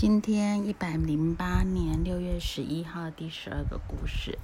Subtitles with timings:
[0.00, 4.38] 今天一百零八年六月十一号第十二个故事，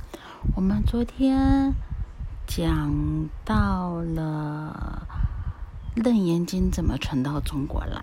[0.57, 1.73] 我们昨天
[2.45, 2.93] 讲
[3.45, 5.06] 到了
[6.03, 8.03] 《楞严经》怎么传到中国来，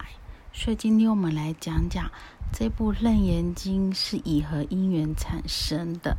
[0.53, 2.09] 所以今天我们来讲讲
[2.53, 6.15] 这部《楞严经》是以何因缘产生的。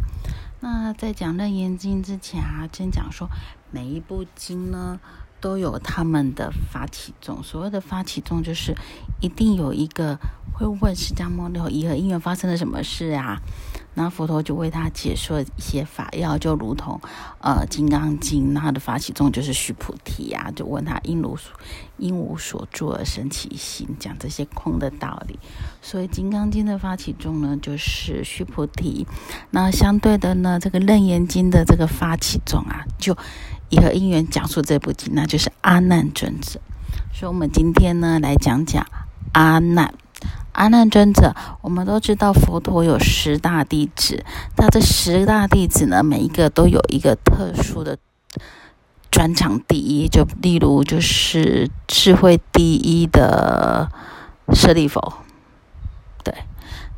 [0.60, 3.26] 那在讲《楞严经》之前啊，先讲说
[3.70, 5.00] 每一部经呢。
[5.42, 8.74] 都有他们的发起众，所谓的发起众就是
[9.20, 10.16] 一定有一个
[10.54, 13.38] 会问释迦牟尼佛以何因缘发生了什么事啊？
[13.94, 16.98] 那佛陀就为他解说一些法要，就如同
[17.40, 21.36] 呃《金刚经》，那他的发起众就是须菩提啊，就问他因如
[21.98, 25.38] 因无所住而生其心，讲这些空的道理。
[25.82, 29.06] 所以《金刚经》的发起众呢，就是须菩提。
[29.50, 33.14] 那相对的呢，这个《楞严经》的这个发起众啊，就。
[33.72, 36.60] 以和因缘讲述这部经，那就是阿难尊者。
[37.12, 38.86] 所以，我们今天呢来讲讲
[39.32, 39.94] 阿难。
[40.52, 44.22] 阿难尊者，我们都知道佛陀有十大弟子，
[44.58, 47.96] 那这十大弟子呢，每一个都有一个特殊的
[49.10, 49.58] 专长。
[49.66, 53.90] 第一，就例如就是智慧第一的
[54.52, 55.14] 舍利佛，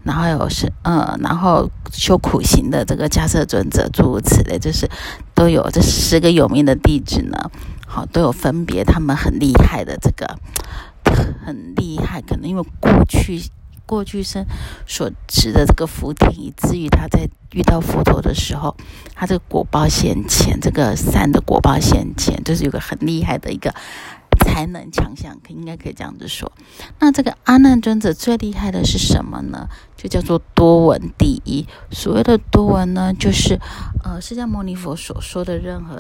[0.05, 4.89] 然后有是呃，然后修苦行的这个迦摄尊者，诸如此类，就是
[5.35, 7.51] 都有这十个有名的弟子呢，
[7.87, 10.39] 好都有分别，他们很厉害的这个
[11.45, 13.43] 很厉害，可能因为过去
[13.87, 14.45] 过去生
[14.87, 18.77] 所持的这个福田，以至于他在遇到佛陀的时候，
[19.15, 23.75] 他这个果报现前，这个善的果报现前，就是有个很厉害的一个。
[24.35, 26.51] 才能强项，可应该可以这样子说。
[26.99, 29.69] 那这个阿难尊者最厉害的是什么呢？
[29.97, 31.67] 就叫做多闻第一。
[31.91, 33.59] 所谓的多闻呢，就是
[34.03, 35.97] 呃，释迦牟尼佛所说的任何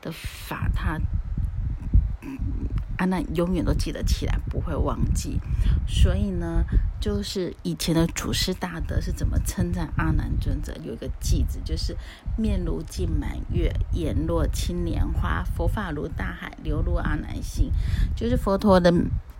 [0.00, 0.98] 的法，他。
[2.98, 5.40] 阿难永远都记得起来，不会忘记。
[5.86, 6.64] 所以呢，
[7.00, 10.74] 就是以前的祖师大德是怎么称赞阿难尊者？
[10.82, 11.96] 有一个偈子，就是
[12.36, 17.70] 面如镜满月，眼若青莲花，佛法如大海，流入阿难心。
[18.16, 18.92] 就是佛陀的。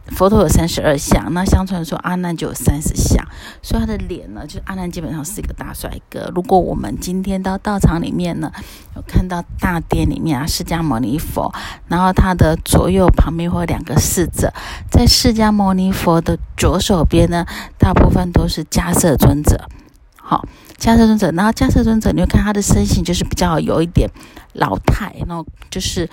[0.08, 3.26] 佛陀有三十二相，那相传说阿难就有三十相，
[3.62, 6.30] 所以他的脸呢，就是阿难基本上是一个大帅哥。
[6.34, 8.52] 如果我们今天到道场里面呢，
[8.94, 11.50] 有看到大殿里面啊，释迦牟尼佛，
[11.88, 14.52] 然后他的左右旁边会有两个侍者，
[14.90, 17.46] 在释迦牟尼佛的左手边呢，
[17.78, 19.68] 大部分都是迦摄尊者。
[20.16, 20.46] 好，
[20.78, 24.10] 迦摄尊者，然后迦摄尊者，你会看他的身形就是比较有一点
[24.52, 26.08] 老态，然后就是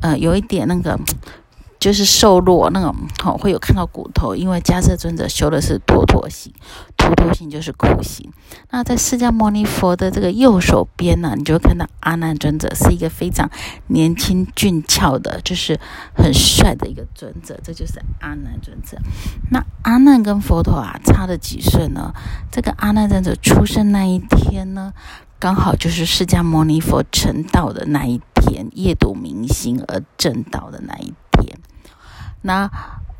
[0.00, 1.00] 呃有一点那个。
[1.80, 6.52] 就是瘦弱那种，好会有看到骨头，因为迦摄尊者修的是陀陀行，
[6.98, 8.30] 陀陀行就是苦行。
[8.70, 13.50] 那在释迦牟尼佛的这个右手边呢，你就会看到阿难尊者是一个非常
[13.86, 15.80] 年轻俊俏的，就是
[16.14, 18.98] 很帅的一个尊者，这就是阿难尊者。
[19.50, 22.12] 那阿难跟佛陀啊差了几岁呢？
[22.52, 24.92] 这个阿难尊者出生那一天呢，
[25.38, 31.14] 刚好就是释迦牟尼佛成道的那一天，夜睹明星而正道的那一天。
[32.42, 32.70] 那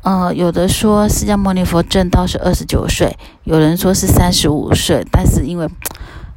[0.03, 5.69] 呃，有的说释迦牟尼佛正道是二十九岁，有人说是三十五岁，但是因为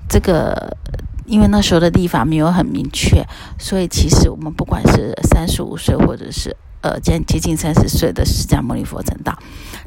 [0.06, 0.76] 这个，
[1.26, 3.24] 因为那时候的立法没有很明确，
[3.58, 6.56] 所以其实我们不管是三十五岁或者是。
[6.84, 9.34] 呃，接接近三十岁的释迦牟尼佛成道，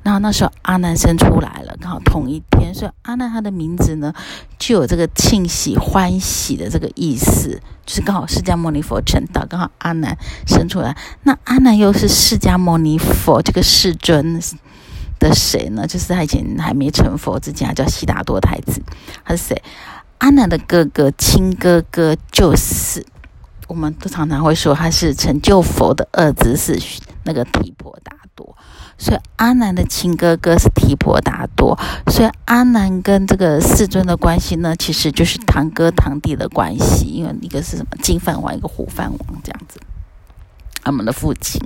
[0.01, 4.11] 然后那时候阿难生出来了，刚好同一天，所以阿难他的名字呢
[4.57, 10.97] 就有这个庆喜欢喜的这个意思，就是刚好释迦牟尼佛成道，刚好阿难生出来。
[11.21, 14.41] 那阿难又是释迦牟尼佛这个世尊
[15.19, 15.85] 的谁呢？
[15.85, 18.81] 就是他以前还没成佛之前，叫悉达多太子，
[19.23, 19.63] 他是谁？
[20.19, 23.05] 阿难的哥哥亲哥哥就是。
[23.67, 26.79] 我们都常常会说他是成就佛的儿子是
[27.23, 28.55] 那个提婆达多，
[28.97, 31.77] 所以阿难的亲哥哥是提婆达多，
[32.07, 37.89] 所以阿难跟这个世尊的关系呢，其实就是堂哥堂弟的关系，因为一个是什么？
[38.01, 39.81] 金饭王，一个虎饭王这样子，
[40.81, 41.61] 他们的父亲，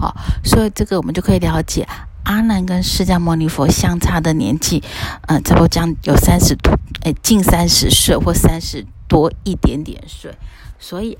[0.00, 1.86] 好，所以这个我们就可以了解
[2.26, 4.82] 阿难跟释迦牟尼佛相差的年纪，
[5.28, 10.36] 呃，差不多将有三十多，哎，近三十岁或三十多一点点岁。
[10.76, 11.16] 所以，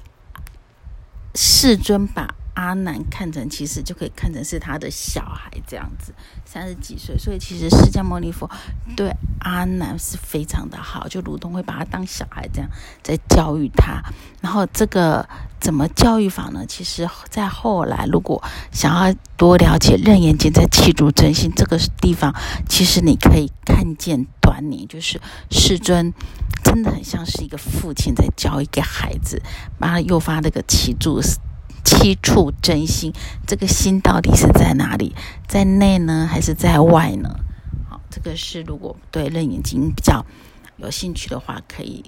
[1.37, 6.13] 世尊把阿难看成，其实就可以看成是他的小孩这样子，
[6.47, 7.17] 三十几岁。
[7.19, 8.51] 所以，其实释迦牟尼佛
[8.97, 12.71] 对阿难是非常的好，就如同会把他当小孩这样
[13.03, 14.03] 在教育他。
[14.41, 15.29] 然后，这个
[15.61, 16.65] 怎么教育法呢？
[16.67, 18.43] 其实，在后来，如果
[18.73, 22.35] 想要多了解《楞严经》在气足真心这个地方，
[22.67, 25.21] 其实你可以看见端倪，就是
[25.51, 26.13] 世尊。
[26.65, 29.41] 真的很像是一个父亲在教一个孩子，
[29.79, 31.21] 把他诱发那个七住
[31.87, 33.13] 七处真心，
[33.47, 35.15] 这个心到底是在哪里？
[35.47, 37.39] 在内呢，还是在外呢？
[37.89, 40.27] 好，这个是如果对认眼睛比较
[40.79, 42.05] 有兴趣的话，可以，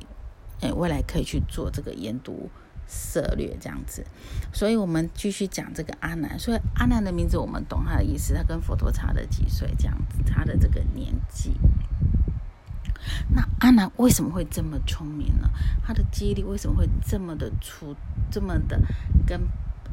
[0.63, 2.51] 诶，未来可以去做这个研读
[2.89, 4.05] 策略这样子。
[4.53, 6.37] 所以我们继续讲这个阿难。
[6.37, 11.55] 所以阿难的名字我们懂他的意思，他跟佛陀差了几岁这样子，他的这个年纪。
[13.31, 15.49] 那阿难为什么会这么聪明呢？
[15.87, 17.95] 他的记忆力为什么会这么的出，
[18.29, 18.79] 这么的
[19.25, 19.41] 跟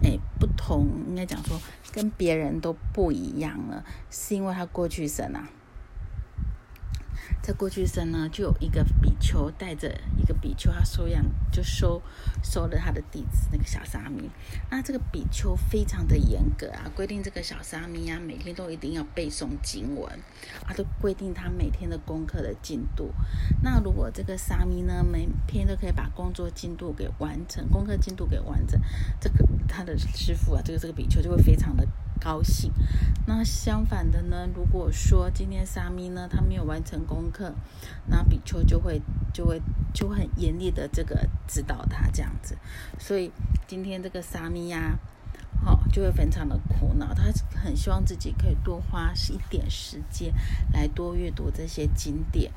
[0.03, 0.87] 诶不同？
[1.07, 1.59] 应该讲说
[1.91, 5.49] 跟别人都不一样了，是因为他过去生啊。
[7.41, 12.01] 在过去生呢，就有一个比丘带着一个比丘，他收养就收
[12.43, 14.29] 收了他的弟子那个小沙弥。
[14.69, 20.11] 那这个比丘非常的严格啊，规定这个小沙弥啊每天都一定要背诵经文，
[20.65, 23.11] 啊都规定他每天的功课的进度。
[23.61, 28.79] 那如果这个沙弥呢每天都可以把工作进度给完成，功课进度给完成，
[29.19, 31.87] 这个他的师傅啊，这个这个比丘就会非常的。
[32.19, 32.71] 高兴。
[33.27, 34.47] 那相反的呢？
[34.55, 37.53] 如果说今天沙弥呢，他没有完成功课，
[38.07, 39.01] 那比丘就会
[39.33, 39.61] 就会
[39.93, 42.57] 就会很严厉的这个指导他这样子。
[42.99, 43.31] 所以
[43.67, 44.97] 今天这个沙弥呀。
[45.63, 47.11] 好，就会非常的苦恼。
[47.13, 47.23] 他
[47.57, 50.31] 很希望自己可以多花一点时间
[50.71, 52.51] 来多阅读这些经典，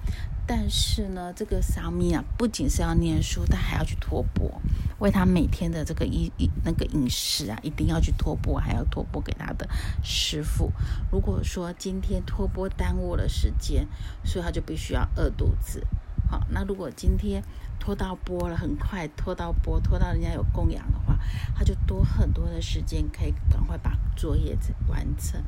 [0.47, 4.61] 但是呢，这个沙弥啊，不仅是要念书，他还要去托钵，
[4.99, 9.69] 为他每天的这个一一那个饮食啊，一定要去托钵，还要托钵给他的
[10.03, 10.73] 师傅。
[11.11, 13.87] 如果说今天托钵耽误了时间，
[14.25, 15.87] 所以他就必须要饿肚子。
[16.29, 17.43] 好，那如果今天
[17.79, 21.19] 拖到播了，很快拖到播，拖到人家有供养的话，
[21.55, 24.59] 他就多很多的时间可以赶快把作业
[24.89, 25.43] 完成。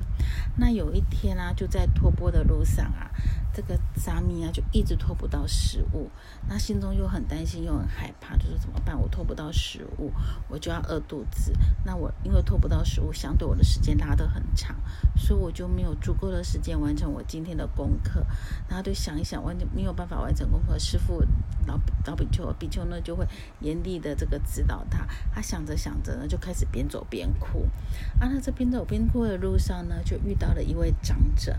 [0.56, 3.10] 那有一天啊，就在拖播的路上啊，
[3.52, 6.08] 这个沙弥啊就一直拖不到食物，
[6.48, 8.98] 那心中又很担心又很害怕，就是怎么办？
[8.98, 10.12] 我拖不到食物，
[10.48, 11.52] 我就要饿肚子。
[11.84, 14.76] 那我因为拖不到食物，相对我的时间拉得很长，
[15.16, 18.24] 所以我就没有足够的时间完成我今天的功课。
[18.68, 21.22] 然后就想一想，完全没有办法完成功课，师傅
[21.66, 23.26] 老老比丘，比丘呢就会
[23.60, 25.06] 严厉的这个指导他。
[25.34, 27.66] 他想着想着呢，就开始边走边哭。
[28.20, 31.58] 啊，那这边走边哭的路上呢，就遇到了一位长者。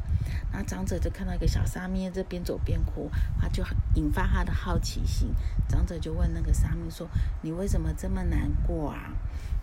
[0.53, 3.63] 那长者就看到一个小沙弥这边走边哭，他就
[3.95, 5.33] 引发他的好奇心。
[5.67, 7.07] 长者就问那个沙弥说
[7.41, 9.13] ：“你为什么这么难过啊？”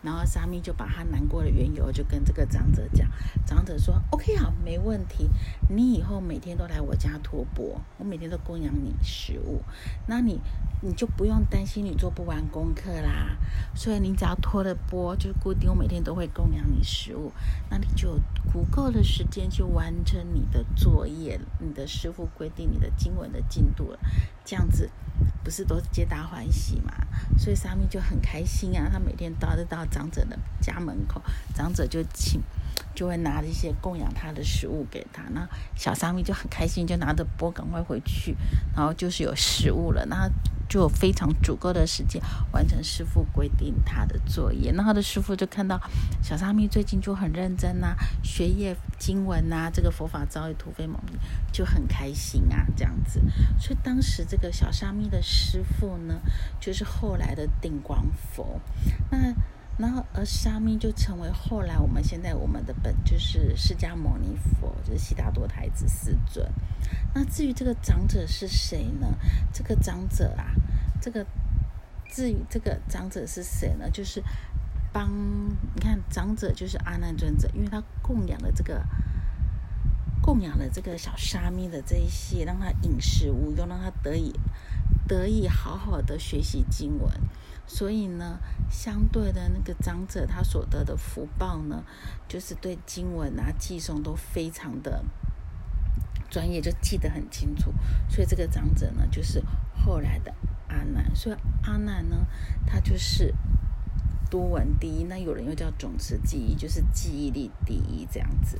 [0.02, 3.08] 然后沙弥就把他难过的缘由就跟这个长者讲。
[3.44, 5.28] 长者说：“OK，好，没问题。
[5.68, 9.62] 你以后每天都来我家托钵，我每天都供养你食物。
[10.06, 10.40] 那你
[10.80, 13.36] 你就不用担心你做不完功课啦。
[13.74, 17.32] 所以你只要托了钵，就固定我每天都会供养你食物，
[17.70, 18.18] 那你就
[18.52, 21.40] 足够的时间去完成你的作业。
[21.58, 23.98] 你的师傅规定你的经文的进度了，
[24.44, 24.90] 这样子。”
[25.42, 26.92] 不是都皆大欢喜嘛？
[27.38, 28.88] 所以沙弥就很开心啊。
[28.92, 31.20] 他每天都要到长者的家门口，
[31.54, 32.40] 长者就请，
[32.94, 35.22] 就会拿一些供养他的食物给他。
[35.30, 38.36] 那小沙弥就很开心，就拿着钵赶快回去，
[38.74, 40.06] 然后就是有食物了。
[40.06, 40.30] 那
[40.68, 44.70] 就有非常足够的时间完成师傅规定他的作业。
[44.72, 45.80] 那他的师傅就看到
[46.22, 51.18] 小沙弥最近就很认真呐，学业经文呐，这个佛法遭遇突飞猛进，
[51.50, 53.18] 就很开心啊，这样子。
[53.58, 56.20] 所以当时这个小沙弥的师傅呢，
[56.60, 58.60] 就是后来的定光佛。
[59.10, 59.32] 那
[59.78, 66.50] 然后而沙弥就成为后来我们现在我们的本就是释迦牟尼佛，就是悉达多太子世尊。
[67.14, 69.06] 那至于这个长者是谁呢？
[69.52, 70.52] 这个长者啊，
[71.00, 71.24] 这个
[72.10, 73.88] 至于这个长者是谁呢？
[73.90, 74.22] 就是
[74.92, 75.08] 帮
[75.74, 78.84] 你看长者就是阿难尊者，因为他供养了这个
[80.20, 84.32] 供养了这个小沙弥的这一些，让他饮食无忧，让他得以
[85.08, 87.10] 得以好好的学习经文。
[87.66, 88.38] 所以呢，
[88.70, 91.82] 相对的那个长者他所得的福报呢，
[92.28, 95.04] 就是对经文啊寄诵都非常的。
[96.30, 97.72] 专业就记得很清楚，
[98.10, 100.34] 所以这个长者呢，就是后来的
[100.68, 101.14] 阿难。
[101.16, 102.26] 所以阿难呢，
[102.66, 103.34] 他就是
[104.30, 105.04] 多闻第一。
[105.04, 108.58] 那有人又叫总持记忆，就是记忆力第一这样子。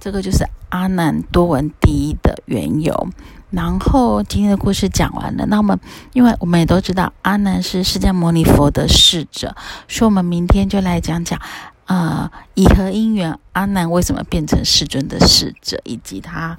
[0.00, 3.08] 这个就是阿难多闻第一的缘由。
[3.50, 5.46] 然后今天的故事讲完了。
[5.46, 5.78] 那么，
[6.12, 9.56] 因为我们也都知道阿难是释迦牟尼佛的侍者，
[9.88, 11.40] 所以我们明天就来讲讲。
[11.88, 16.58] 啊，以何因缘，阿难为什么变成世尊的侍者，以及他，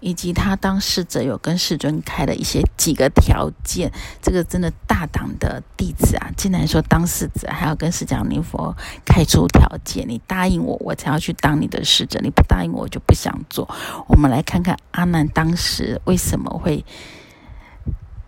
[0.00, 3.92] 以及他当侍者有跟世尊开的一些几个条件。
[4.20, 13.68] 这个真的大胆的弟子啊，竟然说当侍者还要跟释迦牟尼佛开出条件，你答应我，我才要去当你的侍者；你不答应我，我就不想做。
[14.08, 16.84] 我们来看看阿难当时为什么会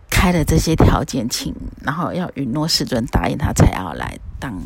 [0.09, 4.61] 开了这些条件，请然后要允诺世尊答应他，才要来当。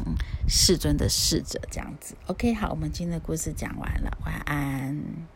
[0.49, 5.27] 世尊的侍者这样子，OK，好，我们今天的故事讲完了，晚安。